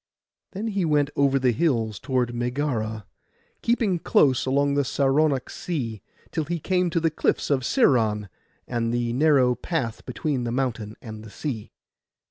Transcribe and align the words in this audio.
Then 0.53 0.69
he 0.69 0.83
went 0.83 1.11
over 1.15 1.37
the 1.37 1.51
hills 1.51 1.99
toward 1.99 2.33
Megara, 2.33 3.05
keeping 3.61 3.99
close 3.99 4.47
along 4.47 4.73
the 4.73 4.83
Saronic 4.83 5.47
Sea, 5.51 6.01
till 6.31 6.45
he 6.45 6.57
came 6.59 6.89
to 6.89 6.99
the 6.99 7.11
cliffs 7.11 7.51
of 7.51 7.61
Sciron, 7.63 8.27
and 8.67 8.91
the 8.91 9.13
narrow 9.13 9.53
path 9.53 10.03
between 10.07 10.43
the 10.43 10.51
mountain 10.51 10.95
and 11.03 11.23
the 11.23 11.29
sea. 11.29 11.71